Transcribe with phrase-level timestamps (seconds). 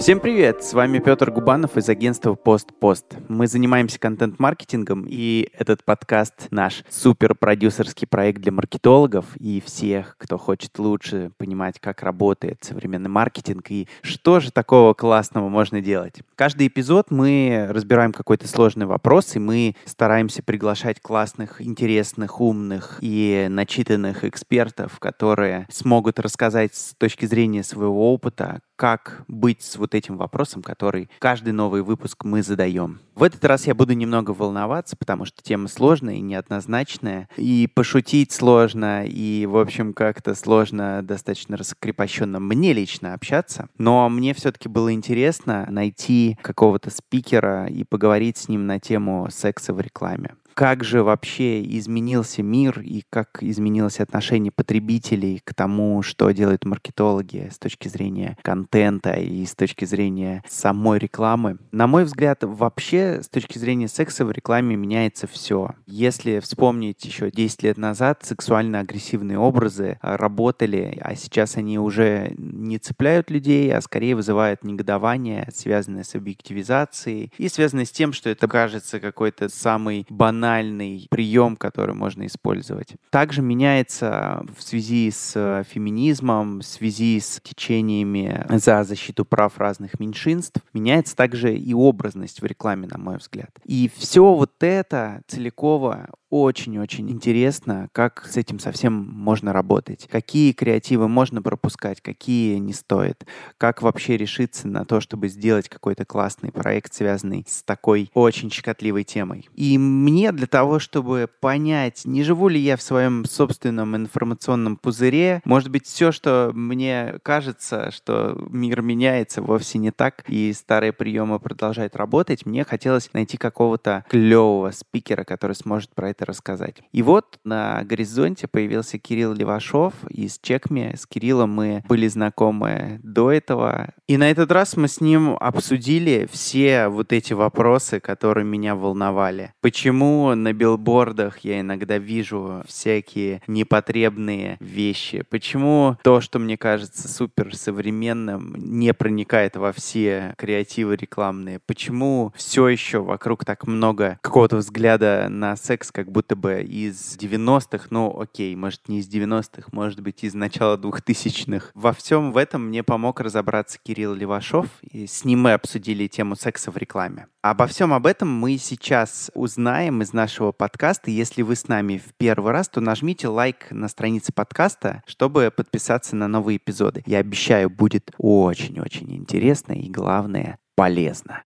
[0.00, 0.64] Всем привет!
[0.64, 3.22] С вами Петр Губанов из агентства PostPost.
[3.28, 10.38] Мы занимаемся контент-маркетингом, и этот подкаст наш супер продюсерский проект для маркетологов и всех, кто
[10.38, 16.14] хочет лучше понимать, как работает современный маркетинг и что же такого классного можно делать.
[16.34, 23.48] Каждый эпизод мы разбираем какой-то сложный вопрос, и мы стараемся приглашать классных, интересных, умных и
[23.50, 30.16] начитанных экспертов, которые смогут рассказать с точки зрения своего опыта, как быть с вот этим
[30.16, 32.98] вопросом, который каждый новый выпуск мы задаем.
[33.14, 38.32] В этот раз я буду немного волноваться, потому что тема сложная и неоднозначная, и пошутить
[38.32, 43.68] сложно, и, в общем, как-то сложно достаточно раскрепощенно мне лично общаться.
[43.76, 49.74] Но мне все-таки было интересно найти какого-то спикера и поговорить с ним на тему секса
[49.74, 56.30] в рекламе как же вообще изменился мир и как изменилось отношение потребителей к тому, что
[56.32, 61.56] делают маркетологи с точки зрения контента и с точки зрения самой рекламы.
[61.72, 65.70] На мой взгляд, вообще с точки зрения секса в рекламе меняется все.
[65.86, 73.30] Если вспомнить еще 10 лет назад, сексуально-агрессивные образы работали, а сейчас они уже не цепляют
[73.30, 79.00] людей, а скорее вызывают негодование, связанное с объективизацией и связанное с тем, что это кажется
[79.00, 82.96] какой-то самый банальный банальный прием, который можно использовать.
[83.10, 90.00] Также меняется в связи с э, феминизмом, в связи с течениями за защиту прав разных
[90.00, 93.50] меньшинств, меняется также и образность в рекламе, на мой взгляд.
[93.64, 101.08] И все вот это целиково очень-очень интересно, как с этим совсем можно работать, какие креативы
[101.08, 103.26] можно пропускать, какие не стоит,
[103.58, 109.04] как вообще решиться на то, чтобы сделать какой-то классный проект, связанный с такой очень щекотливой
[109.04, 109.48] темой.
[109.56, 115.42] И мне для того, чтобы понять, не живу ли я в своем собственном информационном пузыре,
[115.44, 121.40] может быть, все, что мне кажется, что мир меняется, вовсе не так, и старые приемы
[121.40, 126.82] продолжают работать, мне хотелось найти какого-то клевого спикера, который сможет про это это рассказать.
[126.92, 130.94] И вот на горизонте появился Кирилл Левашов из Чекми.
[130.96, 133.94] С Кириллом мы были знакомы до этого.
[134.06, 139.54] И на этот раз мы с ним обсудили все вот эти вопросы, которые меня волновали.
[139.60, 145.24] Почему на билбордах я иногда вижу всякие непотребные вещи?
[145.30, 151.60] Почему то, что мне кажется супер современным, не проникает во все креативы рекламные?
[151.60, 157.86] Почему все еще вокруг так много какого-то взгляда на секс как будто бы из 90-х,
[157.90, 161.70] ну окей, может не из 90-х, может быть из начала 2000-х.
[161.74, 166.36] Во всем в этом мне помог разобраться Кирилл Левашов, и с ним мы обсудили тему
[166.36, 167.26] секса в рекламе.
[167.42, 171.10] Обо всем об этом мы сейчас узнаем из нашего подкаста.
[171.10, 176.16] Если вы с нами в первый раз, то нажмите лайк на странице подкаста, чтобы подписаться
[176.16, 177.02] на новые эпизоды.
[177.06, 181.42] Я обещаю, будет очень-очень интересно и, главное, полезно.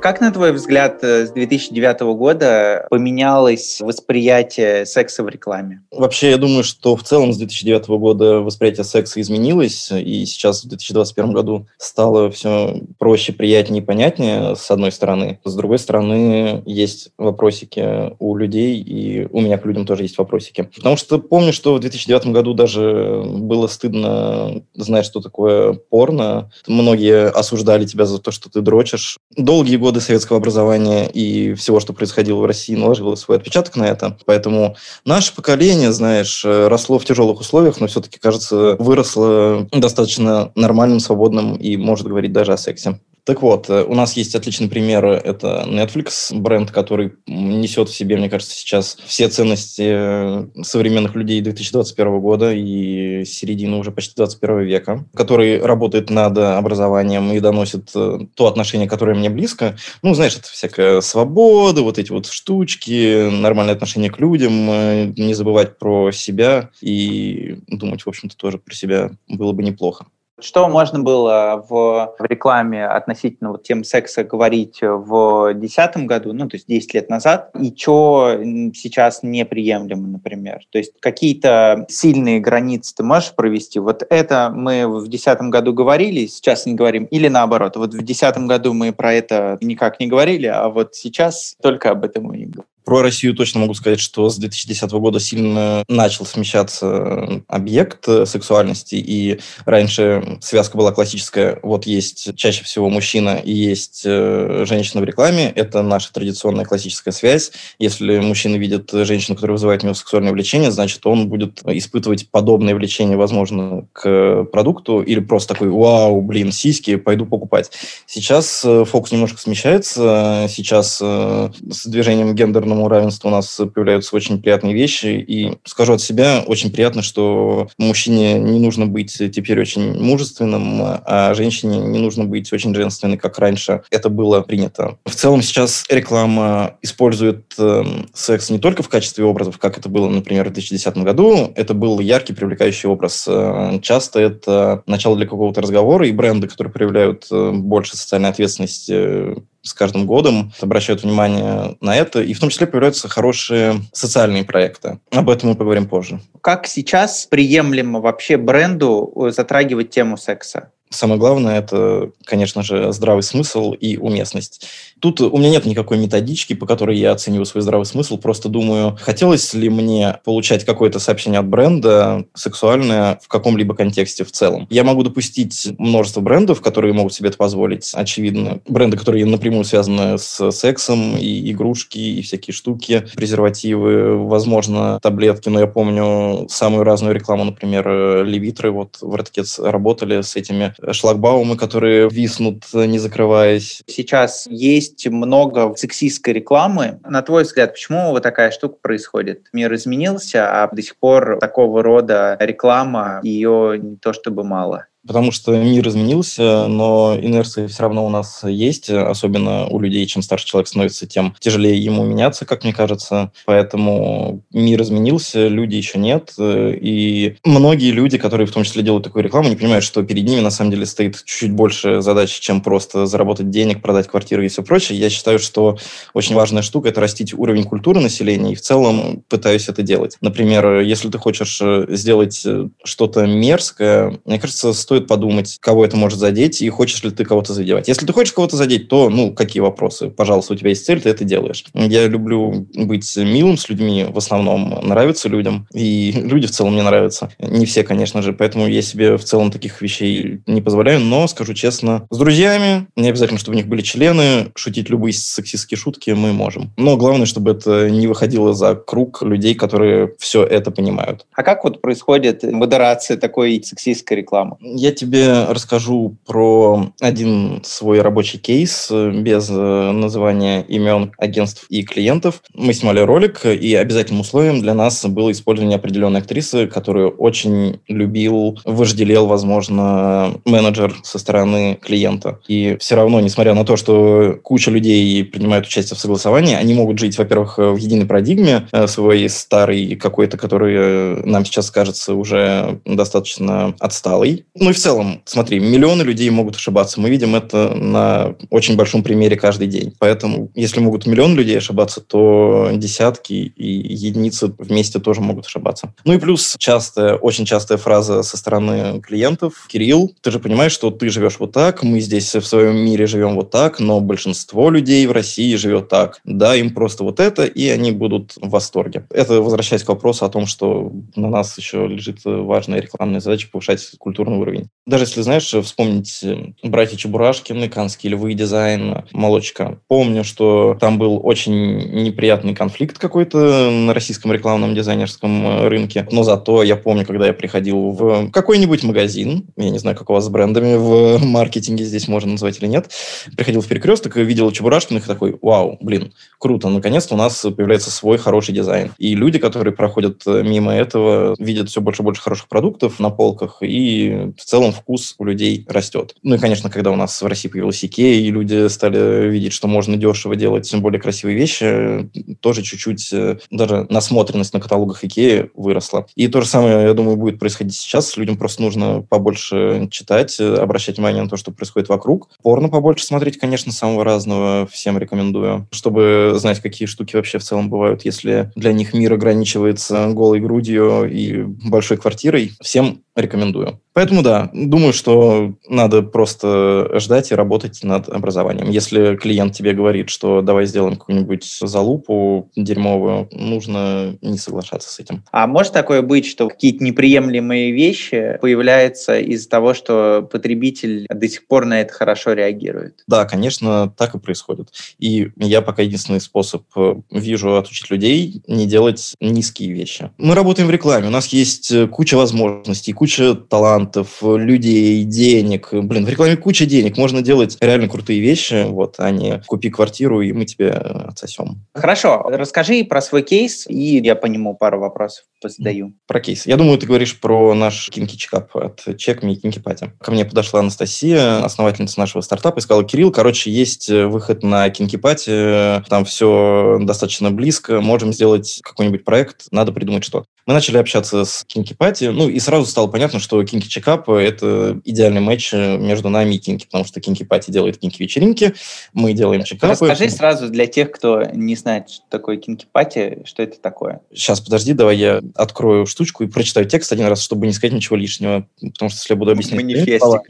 [0.00, 5.82] Как, на твой взгляд, э, с 2009 года поменялось восприятие секса в рекламе?
[5.90, 10.68] Вообще, я думаю, что в целом с 2009 года восприятие секса изменилось, и сейчас в
[10.68, 15.40] 2021 году стало все проще, приятнее и понятнее, с одной стороны.
[15.44, 20.70] С другой стороны, есть вопросики у людей, и у меня к людям тоже есть вопросики.
[20.76, 26.52] Потому что помню, что в 2009 году даже было стыдно знать, что такое порно.
[26.68, 29.18] Многие осуждали тебя за то, что ты дрочишь.
[29.36, 33.84] Долгие годы годы советского образования и всего, что происходило в России, наложило свой отпечаток на
[33.84, 34.18] это.
[34.26, 34.76] Поэтому
[35.06, 41.78] наше поколение, знаешь, росло в тяжелых условиях, но все-таки, кажется, выросло достаточно нормальным, свободным и
[41.78, 43.00] может говорить даже о сексе.
[43.28, 45.04] Так вот, э, у нас есть отличный пример.
[45.04, 51.42] Это Netflix, бренд, который несет в себе, мне кажется, сейчас все ценности э, современных людей
[51.42, 58.20] 2021 года и середины уже почти 21 века, который работает над образованием и доносит э,
[58.34, 59.76] то отношение, которое мне близко.
[60.02, 65.78] Ну, знаешь, это всякая свобода, вот эти вот штучки, нормальное отношение к людям, не забывать
[65.78, 70.06] про себя и думать, в общем-то, тоже про себя было бы неплохо.
[70.40, 76.48] Что можно было в, в рекламе относительно вот тем секса говорить в 2010 году, ну,
[76.48, 78.38] то есть 10 лет назад, и что
[78.74, 80.60] сейчас неприемлемо, например?
[80.70, 83.80] То есть какие-то сильные границы ты можешь провести?
[83.80, 88.38] Вот это мы в 2010 году говорили, сейчас не говорим, или наоборот, вот в 2010
[88.46, 92.64] году мы про это никак не говорили, а вот сейчас только об этом и говорим.
[92.88, 99.40] Про Россию точно могу сказать, что с 2010 года сильно начал смещаться объект сексуальности, и
[99.66, 105.52] раньше связка была классическая, вот есть чаще всего мужчина и есть э, женщина в рекламе,
[105.54, 107.52] это наша традиционная классическая связь.
[107.78, 112.74] Если мужчина видит женщину, которая вызывает у него сексуальное влечение, значит, он будет испытывать подобное
[112.74, 117.70] влечение, возможно, к продукту, или просто такой, вау, блин, сиськи, пойду покупать.
[118.06, 122.34] Сейчас э, фокус немножко смещается, сейчас э, с движением
[122.78, 127.68] гендерному равенству у нас появляются очень приятные вещи, и скажу от себя, очень приятно, что
[127.78, 133.38] мужчине не нужно быть теперь очень мужественным, а женщине не нужно быть очень женственной, как
[133.38, 134.98] раньше это было принято.
[135.04, 137.84] В целом сейчас реклама использует э,
[138.14, 141.52] секс не только в качестве образов, как это было, например, в 2010 году.
[141.56, 143.26] Это был яркий, привлекающий образ.
[143.28, 149.36] Э, часто это начало для какого-то разговора, и бренды, которые проявляют э, больше социальной ответственности,
[149.68, 154.98] с каждым годом обращают внимание на это, и в том числе появляются хорошие социальные проекты.
[155.10, 156.20] Об этом мы поговорим позже.
[156.40, 160.72] Как сейчас приемлемо вообще бренду затрагивать тему секса?
[160.90, 164.66] Самое главное– это, конечно же, здравый смысл и уместность.
[165.00, 168.18] Тут у меня нет никакой методички, по которой я оцениваю свой здравый смысл.
[168.18, 174.32] Просто думаю, хотелось ли мне получать какое-то сообщение от бренда сексуальное в каком-либо контексте в
[174.32, 174.66] целом.
[174.70, 177.92] Я могу допустить множество брендов, которые могут себе это позволить.
[177.94, 185.48] Очевидно, бренды, которые напрямую связаны с сексом, и игрушки, и всякие штуки, презервативы, возможно, таблетки.
[185.48, 188.70] Но я помню самую разную рекламу, например, Левитры.
[188.70, 193.82] Вот в Redkits работали с этими шлагбаумы, которые виснут, не закрываясь.
[193.86, 197.00] Сейчас есть много сексистской рекламы.
[197.06, 199.48] На твой взгляд, почему вот такая штука происходит?
[199.52, 205.32] Мир изменился, а до сих пор такого рода реклама, ее не то чтобы мало потому
[205.32, 210.46] что мир изменился, но инерция все равно у нас есть, особенно у людей, чем старше
[210.46, 213.32] человек становится, тем тяжелее ему меняться, как мне кажется.
[213.46, 219.24] Поэтому мир изменился, люди еще нет, и многие люди, которые в том числе делают такую
[219.24, 223.06] рекламу, не понимают, что перед ними на самом деле стоит чуть больше задач, чем просто
[223.06, 224.98] заработать денег, продать квартиру и все прочее.
[224.98, 225.78] Я считаю, что
[226.12, 230.18] очень важная штука– это растить уровень культуры населения, и в целом пытаюсь это делать.
[230.20, 232.46] Например, если ты хочешь сделать
[232.84, 237.24] что-то мерзкое, мне кажется, стоит стоит подумать, кого это может задеть, и хочешь ли ты
[237.24, 237.88] кого-то задевать.
[237.88, 240.10] Если ты хочешь кого-то задеть, то, ну, какие вопросы?
[240.10, 241.64] Пожалуйста, у тебя есть цель, ты это делаешь.
[241.74, 246.82] Я люблю быть милым с людьми, в основном нравится людям, и люди в целом мне
[246.82, 247.30] нравятся.
[247.38, 251.54] Не все, конечно же, поэтому я себе в целом таких вещей не позволяю, но, скажу
[251.54, 256.32] честно, с друзьями, не обязательно, чтобы у них были члены, шутить любые сексистские шутки мы
[256.32, 256.72] можем.
[256.76, 261.26] Но главное, чтобы это не выходило за круг людей, которые все это понимают.
[261.34, 264.56] А как вот происходит модерация такой сексистской рекламы?
[264.78, 271.82] Я тебе расскажу про один свой рабочий кейс э, без э, называния имен агентств и
[271.82, 272.42] клиентов.
[272.54, 278.60] Мы снимали ролик, и обязательным условием для нас было использование определенной актрисы, которую очень любил,
[278.64, 282.38] вожделел, возможно, менеджер со стороны клиента.
[282.46, 287.00] И все равно, несмотря на то, что куча людей принимают участие в согласовании, они могут
[287.00, 293.74] жить, во-первых, в единой парадигме э, своей старой какой-то, которая нам сейчас кажется уже достаточно
[293.80, 294.44] отсталой.
[294.68, 297.00] Ну и в целом, смотри, миллионы людей могут ошибаться.
[297.00, 299.94] Мы видим это на очень большом примере каждый день.
[299.98, 305.94] Поэтому, если могут миллион людей ошибаться, то десятки и единицы вместе тоже могут ошибаться.
[306.04, 309.54] Ну и плюс частая, очень частая фраза со стороны клиентов.
[309.68, 313.36] Кирилл, ты же понимаешь, что ты живешь вот так, мы здесь в своем мире живем
[313.36, 316.20] вот так, но большинство людей в России живет так.
[316.24, 319.06] Да, им просто вот это, и они будут в восторге.
[319.08, 323.92] Это возвращаясь к вопросу о том, что на нас еще лежит важная рекламная задача повышать
[323.98, 324.57] культурный уровень.
[324.88, 329.80] Даже если, знаешь, вспомнить э, «Братья Чебурашкины», «Канские львы», дизайн, «Молочка».
[329.86, 336.08] Помню, что там был очень неприятный конфликт какой-то на российском рекламном дизайнерском э, рынке.
[336.10, 340.14] Но зато я помню, когда я приходил в какой-нибудь магазин, я не знаю, как у
[340.14, 342.90] вас с брендами в маркетинге здесь можно назвать или нет,
[343.36, 347.90] приходил в перекресток и видел Чебурашкиных и такой, вау, блин, круто, наконец-то у нас появляется
[347.90, 348.92] свой хороший дизайн.
[348.96, 353.10] И люди, которые проходят э, мимо этого, видят все больше и больше хороших продуктов на
[353.10, 356.14] полках и целом вкус у людей растет.
[356.22, 359.68] Ну и, конечно, когда у нас в России появилась Икея, и люди стали видеть, что
[359.68, 362.08] можно дешево делать более красивые вещи,
[362.40, 366.06] тоже чуть-чуть э, даже насмотренность на каталогах Икеи выросла.
[366.14, 368.16] И то же самое, я думаю, будет происходить сейчас.
[368.16, 372.30] Людям просто нужно побольше читать, э, обращать внимание на то, что происходит вокруг.
[372.42, 374.66] Порно побольше смотреть, конечно, самого разного.
[374.70, 375.68] Всем рекомендую.
[375.70, 381.04] Чтобы знать, какие штуки вообще в целом бывают, если для них мир ограничивается голой грудью
[381.10, 382.52] и большой квартирой.
[382.62, 383.80] Всем рекомендую.
[383.98, 388.70] Поэтому да, думаю, что надо просто ждать и работать над образованием.
[388.70, 395.24] Если клиент тебе говорит, что давай сделаем какую-нибудь залупу дерьмовую, нужно не соглашаться с этим.
[395.32, 401.48] А может такое быть, что какие-то неприемлемые вещи появляются из-за того, что потребитель до сих
[401.48, 403.02] пор на это хорошо реагирует?
[403.08, 404.68] Да, конечно, так и происходит.
[405.00, 410.12] И я пока единственный способ э, вижу отучить людей не делать низкие вещи.
[410.18, 413.87] Мы работаем в рекламе, у нас есть э, куча возможностей, куча талантов,
[414.22, 415.68] людей, денег.
[415.72, 420.20] Блин, в рекламе куча денег, можно делать реально крутые вещи, вот, а не купи квартиру,
[420.20, 421.66] и мы тебе отсосем.
[421.74, 425.94] Хорошо, расскажи про свой кейс, и я по нему пару вопросов задаю.
[426.06, 426.46] Про кейс.
[426.46, 429.92] Я думаю, ты говоришь про наш kinky чекап от Checkme и Kinky Party.
[430.00, 434.96] Ко мне подошла Анастасия, основательница нашего стартапа, и сказала, Кирилл, короче, есть выход на Kinky
[434.96, 440.24] Party, там все достаточно близко, можем сделать какой-нибудь проект, надо придумать что.
[440.46, 444.80] Мы начали общаться с Kinky Party, ну и сразу стало понятно, что Kinky Чекап – это
[444.84, 448.54] идеальный матч между нами и Kinky, потому что Kinky Party делает kinky вечеринки,
[448.92, 449.70] мы делаем чекапы.
[449.70, 454.00] Расскажи сразу для тех, кто не знает, что такое Кинки Пати, что это такое.
[454.12, 457.94] Сейчас, подожди, давай я открою штучку и прочитаю текст один раз, чтобы не сказать ничего
[457.94, 459.62] лишнего, потому что если я буду объяснять...
[459.62, 460.22] Манифестик.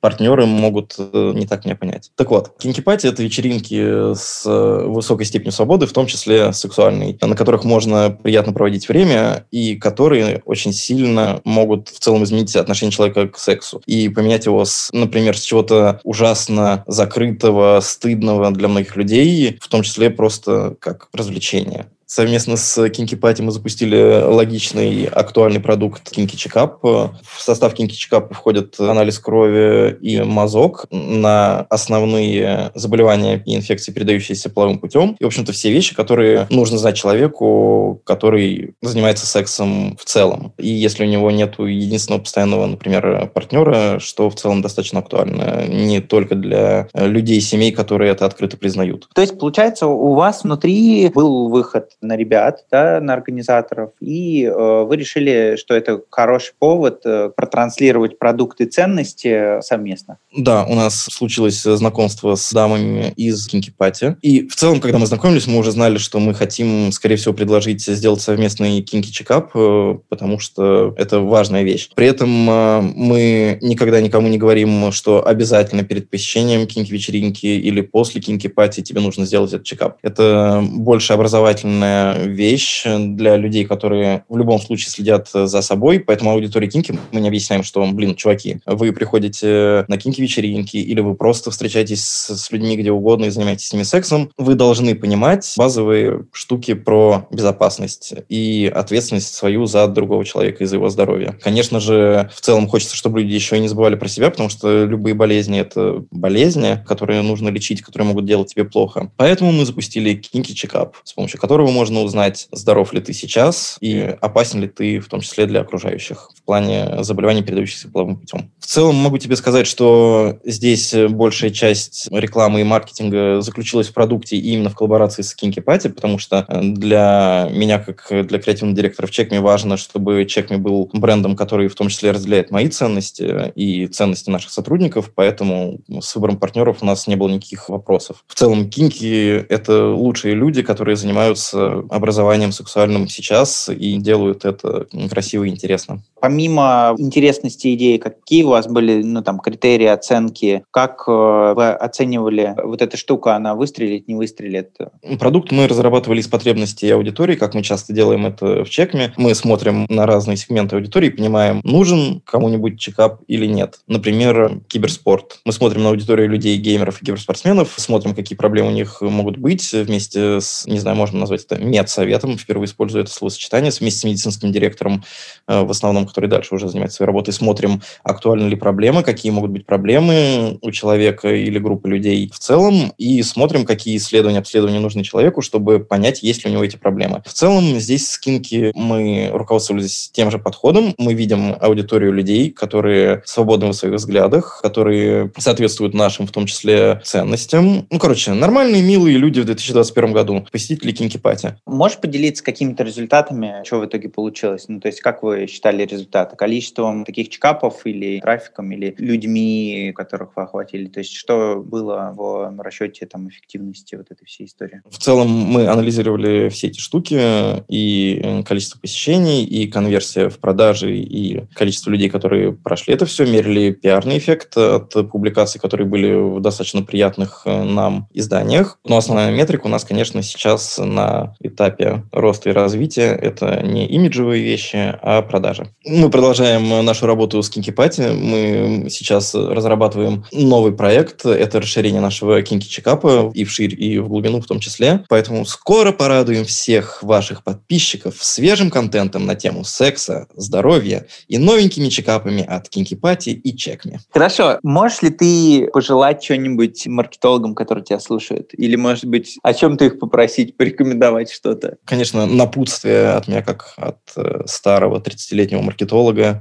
[0.00, 2.10] Партнеры могут э, не так меня понять.
[2.16, 7.16] Так вот, Кинки Пати– это вечеринки с э, высокой степенью свободы, в том числе сексуальной,
[7.22, 12.92] на которых можно приятно проводить время и которые очень сильно могут в целом изменить отношение
[12.92, 18.96] человека к сексу и поменять его, с, например, с чего-то ужасно закрытого, стыдного для многих
[18.96, 21.86] людей, в том числе просто как развлечение.
[22.14, 26.80] Совместно с Kinky Party мы запустили логичный, актуальный продукт Kinky Checkup.
[26.82, 34.50] В состав Kinky Checkup входит анализ крови и мазок на основные заболевания и инфекции, передающиеся
[34.50, 35.16] половым путем.
[35.20, 40.52] И, в общем-то, все вещи, которые нужно знать человеку, который занимается сексом в целом.
[40.58, 45.66] И если у него нет единственного постоянного, например, партнера, что в целом достаточно актуально.
[45.66, 49.08] Не только для людей, семей, которые это открыто признают.
[49.14, 54.84] То есть, получается, у вас внутри был выход на ребят, да, на организаторов, и э,
[54.84, 60.18] вы решили, что это хороший повод э, протранслировать продукты ценности совместно.
[60.36, 64.16] Да, у нас случилось знакомство с дамами из Кинки Пати.
[64.22, 67.82] И в целом, когда мы знакомились, мы уже знали, что мы хотим, скорее всего, предложить
[67.82, 71.90] сделать совместный Кинки Чекап, э, потому что это важная вещь.
[71.94, 77.80] При этом э, мы никогда никому не говорим, что обязательно перед посещением Кинки вечеринки или
[77.80, 79.98] после Кинки Пати тебе нужно сделать этот чекап.
[80.02, 86.00] Это больше образовательная важная вещь для людей, которые в любом случае следят за собой.
[86.00, 91.14] Поэтому аудитории Кинки мы не объясняем, что, блин, чуваки, вы приходите на Кинки-вечеринки или вы
[91.14, 96.26] просто встречаетесь с, людьми где угодно и занимаетесь с ними сексом, вы должны понимать базовые
[96.32, 101.38] штуки про безопасность и ответственность свою за другого человека и за его здоровье.
[101.42, 104.84] Конечно же, в целом хочется, чтобы люди еще и не забывали про себя, потому что
[104.84, 109.10] любые болезни— это болезни, которые нужно лечить, которые могут делать тебе плохо.
[109.16, 114.00] Поэтому мы запустили Кинки Чекап, с помощью которого можно узнать, здоров ли ты сейчас и
[114.20, 118.50] опасен ли ты, в том числе для окружающих, в плане заболеваний, передающихся половым путем.
[118.58, 124.36] В целом могу тебе сказать, что здесь большая часть рекламы и маркетинга заключилась в продукте
[124.36, 129.06] и именно в коллаборации с Kinky Party, потому что для меня, как для креативного директора
[129.06, 133.86] в Чекме, важно, чтобы Чекме был брендом, который в том числе разделяет мои ценности и
[133.86, 138.24] ценности наших сотрудников, поэтому с выбором партнеров у нас не было никаких вопросов.
[138.26, 145.44] В целом, Кинки— это лучшие люди, которые занимаются образованием сексуальным сейчас и делают это красиво
[145.44, 146.02] и интересно.
[146.20, 150.64] Помимо интересности идеи, какие у вас были ну, там, критерии оценки?
[150.70, 154.76] Как э, вы оценивали вот эта штука, она выстрелит, не выстрелит?
[155.18, 159.12] Продукт мы разрабатывали из потребностей аудитории, как мы часто делаем это в чекме.
[159.16, 163.80] Мы смотрим на разные сегменты аудитории, понимаем, нужен кому-нибудь чекап или нет.
[163.86, 165.40] Например, киберспорт.
[165.44, 169.72] Мы смотрим на аудиторию людей, геймеров и киберспортсменов, смотрим, какие проблемы у них могут быть
[169.72, 174.52] вместе с, не знаю, можно назвать это медсоветом, впервые использую это словосочетание, вместе с медицинским
[174.52, 175.04] директором,
[175.46, 179.50] э, в основном, который дальше уже занимается своей работой, смотрим, актуальны ли проблемы, какие могут
[179.50, 185.04] быть проблемы у человека или группы людей в целом, и смотрим, какие исследования, обследования нужны
[185.04, 187.22] человеку, чтобы понять, есть ли у него эти проблемы.
[187.26, 190.94] В целом, здесь с Kinky мы руководствовались тем же подходом.
[190.98, 197.00] Мы видим аудиторию людей, которые свободны в своих взглядах, которые соответствуют нашим, в том числе,
[197.04, 197.86] ценностям.
[197.90, 201.56] Ну, короче, нормальные, милые люди в 2021 году, посетители Kinky Party Kinky Party.
[201.66, 204.66] Можешь поделиться какими-то результатами, что в итоге получилось?
[204.68, 206.11] Ну, то есть как вы считали результаты?
[206.12, 210.86] Количеством таких чекапов или трафиком, или людьми, которых вы охватили?
[210.86, 214.82] То есть что было в расчете там, эффективности вот этой всей истории?
[214.88, 221.44] В целом мы анализировали все эти штуки, и количество посещений, и конверсия в продажи, и
[221.54, 226.82] количество людей, которые прошли это все, мерили пиарный эффект от публикаций, которые были в достаточно
[226.82, 228.78] приятных э, нам изданиях.
[228.84, 233.12] Но основная метрика у нас, конечно, сейчас на этапе роста и развития.
[233.12, 235.68] Это не имиджевые вещи, а продажи.
[236.02, 238.00] Мы продолжаем нашу работу с Kinky Party.
[238.00, 241.24] Мы сейчас разрабатываем новый проект.
[241.24, 245.04] Это расширение нашего Kinky Чекапа и вширь, и в глубину в том числе.
[245.08, 252.42] Поэтому скоро порадуем всех ваших подписчиков свежим контентом на тему секса, здоровья и новенькими чекапами
[252.42, 254.00] от Kinky Party и Checkme.
[254.10, 254.58] Хорошо.
[254.64, 258.50] Можешь ли ты пожелать что-нибудь маркетологам, которые тебя слушают?
[258.54, 261.76] Или, может быть, о чем-то их попросить, порекомендовать что-то?
[261.84, 265.91] Конечно, напутствие от меня, как от э, старого 30-летнего маркетолога,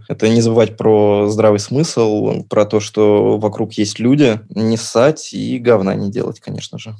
[0.07, 5.57] это не забывать про здравый смысл, про то, что вокруг есть люди, не ссать и
[5.59, 6.95] говна не делать, конечно же.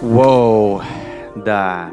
[0.00, 0.82] Воу,
[1.36, 1.90] да.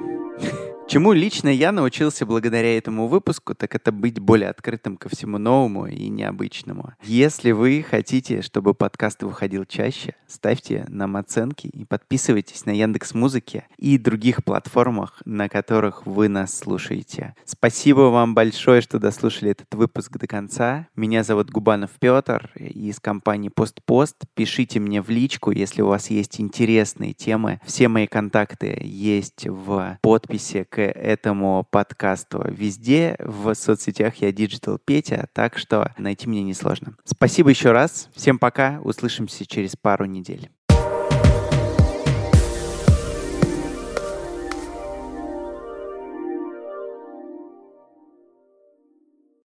[0.87, 5.85] Чему лично я научился благодаря этому выпуску, так это быть более открытым ко всему новому
[5.85, 6.93] и необычному.
[7.03, 13.65] Если вы хотите, чтобы подкаст выходил чаще, ставьте нам оценки и подписывайтесь на Яндекс Музыке
[13.77, 17.35] и других платформах, на которых вы нас слушаете.
[17.43, 20.87] Спасибо вам большое, что дослушали этот выпуск до конца.
[20.95, 24.15] Меня зовут Губанов Петр из компании Постпост.
[24.35, 27.59] Пишите мне в личку, если у вас есть интересные темы.
[27.65, 33.15] Все мои контакты есть в подписи этому подкасту везде.
[33.19, 36.95] В соцсетях я Digital Петя, так что найти меня несложно.
[37.03, 38.09] Спасибо еще раз.
[38.15, 38.79] Всем пока.
[38.83, 40.49] Услышимся через пару недель.